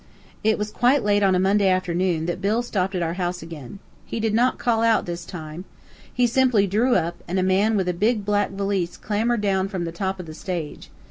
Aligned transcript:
It 0.43 0.57
was 0.57 0.71
quite 0.71 1.03
late 1.03 1.21
on 1.21 1.35
a 1.35 1.39
Monday 1.39 1.69
afternoon 1.69 2.25
that 2.25 2.41
Bill 2.41 2.63
stopped 2.63 2.95
at 2.95 3.03
our 3.03 3.13
house 3.13 3.43
again. 3.43 3.77
He 4.03 4.19
did 4.19 4.33
not 4.33 4.57
call 4.57 4.81
out 4.81 5.05
this 5.05 5.25
time. 5.25 5.63
He 6.11 6.25
simply 6.25 6.65
drew 6.65 6.95
up, 6.95 7.23
and 7.27 7.37
a 7.37 7.43
man 7.43 7.77
with 7.77 7.87
a 7.87 7.93
big 7.93 8.25
black 8.25 8.49
valise 8.49 8.97
clambered 8.97 9.41
down 9.41 9.67
from 9.67 9.85
the 9.85 9.91
top 9.91 10.19
of 10.19 10.25
the 10.25 10.33
stage. 10.33 10.89